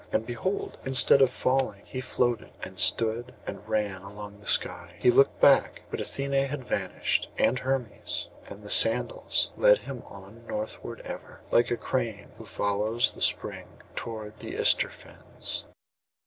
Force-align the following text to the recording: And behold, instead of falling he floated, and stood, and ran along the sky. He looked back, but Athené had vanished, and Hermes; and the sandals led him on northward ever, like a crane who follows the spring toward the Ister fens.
And 0.11 0.25
behold, 0.25 0.79
instead 0.83 1.21
of 1.21 1.29
falling 1.29 1.83
he 1.85 2.01
floated, 2.01 2.49
and 2.63 2.79
stood, 2.79 3.35
and 3.45 3.69
ran 3.69 4.01
along 4.01 4.39
the 4.39 4.47
sky. 4.47 4.95
He 4.97 5.11
looked 5.11 5.39
back, 5.39 5.83
but 5.91 5.99
Athené 5.99 6.47
had 6.47 6.63
vanished, 6.65 7.29
and 7.37 7.59
Hermes; 7.59 8.27
and 8.49 8.63
the 8.63 8.69
sandals 8.71 9.51
led 9.57 9.77
him 9.77 10.01
on 10.07 10.43
northward 10.47 11.01
ever, 11.01 11.41
like 11.51 11.69
a 11.69 11.77
crane 11.77 12.31
who 12.39 12.45
follows 12.45 13.13
the 13.13 13.21
spring 13.21 13.67
toward 13.95 14.39
the 14.39 14.55
Ister 14.55 14.89
fens. 14.89 15.65